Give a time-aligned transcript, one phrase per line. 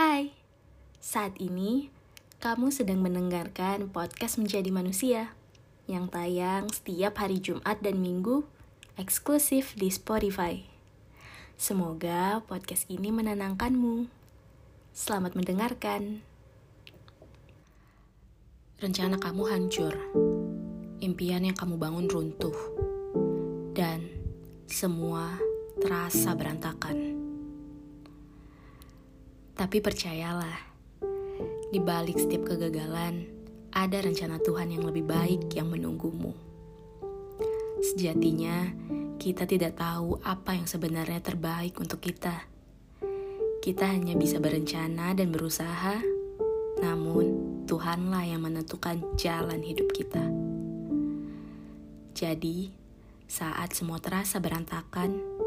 [0.00, 0.32] Hai,
[0.96, 1.92] saat ini
[2.40, 5.36] kamu sedang mendengarkan podcast Menjadi Manusia
[5.84, 8.48] yang tayang setiap hari Jumat dan Minggu
[8.96, 10.64] eksklusif di Spotify.
[11.60, 14.08] Semoga podcast ini menenangkanmu.
[14.96, 16.24] Selamat mendengarkan.
[18.80, 19.92] Rencana kamu hancur,
[21.04, 22.56] impian yang kamu bangun runtuh,
[23.76, 24.08] dan
[24.64, 25.36] semua
[25.76, 27.29] terasa berantakan.
[29.60, 30.56] Tapi percayalah,
[31.68, 33.28] di balik setiap kegagalan,
[33.76, 36.32] ada rencana Tuhan yang lebih baik yang menunggumu.
[37.84, 38.72] Sejatinya,
[39.20, 42.48] kita tidak tahu apa yang sebenarnya terbaik untuk kita.
[43.60, 46.00] Kita hanya bisa berencana dan berusaha,
[46.80, 50.24] namun Tuhanlah yang menentukan jalan hidup kita.
[52.16, 52.72] Jadi,
[53.28, 55.39] saat semua terasa berantakan,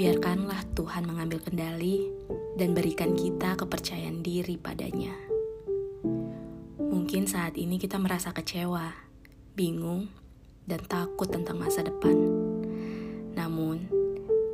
[0.00, 2.08] biarkanlah Tuhan mengambil kendali
[2.56, 5.12] dan berikan kita kepercayaan diri padanya.
[6.80, 8.96] Mungkin saat ini kita merasa kecewa,
[9.52, 10.08] bingung,
[10.64, 12.16] dan takut tentang masa depan.
[13.36, 13.92] Namun,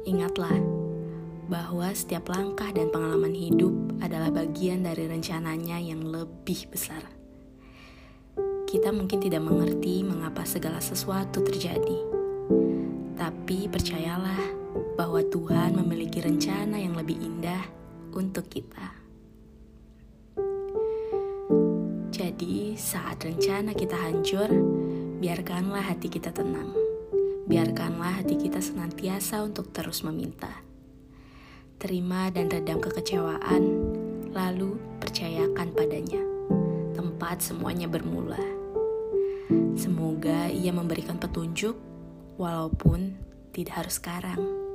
[0.03, 0.59] ingatlah
[1.47, 3.71] bahwa setiap langkah dan pengalaman hidup
[4.03, 7.07] adalah bagian dari rencananya yang lebih besar.
[8.67, 12.03] Kita mungkin tidak mengerti mengapa segala sesuatu terjadi,
[13.15, 14.66] tapi percayalah
[14.97, 17.65] bahwa Tuhan memiliki rencana yang lebih indah
[18.17, 18.97] untuk kita.
[22.17, 24.49] Jadi, saat rencana kita hancur,
[25.21, 26.73] biarkanlah hati kita tenang.
[27.45, 30.51] Biarkanlah hati kita senantiasa untuk terus meminta.
[31.77, 33.63] Terima dan redam kekecewaan,
[34.33, 36.25] lalu percayakan padanya.
[36.97, 38.41] Tempat semuanya bermula.
[39.77, 41.77] Semoga ia memberikan petunjuk,
[42.41, 43.13] walaupun
[43.53, 44.66] tidak harus sekarang.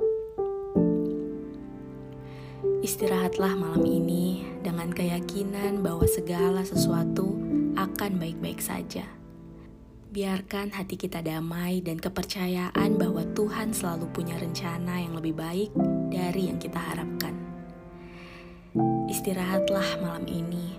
[2.82, 7.30] Istirahatlah malam ini dengan keyakinan bahwa segala sesuatu
[7.78, 9.06] akan baik-baik saja.
[10.10, 15.70] Biarkan hati kita damai dan kepercayaan bahwa Tuhan selalu punya rencana yang lebih baik
[16.10, 17.38] dari yang kita harapkan.
[19.06, 20.74] Istirahatlah malam ini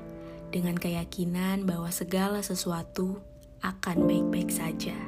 [0.52, 3.24] dengan keyakinan bahwa segala sesuatu
[3.64, 5.00] akan baik-baik saja.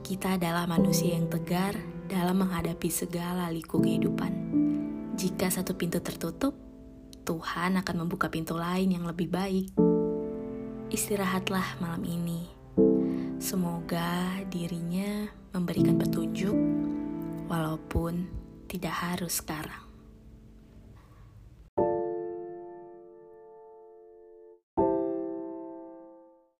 [0.00, 1.76] Kita adalah manusia yang tegar
[2.08, 4.43] dalam menghadapi segala liku kehidupan.
[5.14, 6.58] Jika satu pintu tertutup,
[7.22, 9.70] Tuhan akan membuka pintu lain yang lebih baik.
[10.90, 12.50] Istirahatlah malam ini.
[13.38, 16.56] Semoga dirinya memberikan petunjuk,
[17.46, 18.26] walaupun
[18.66, 19.83] tidak harus sekarang.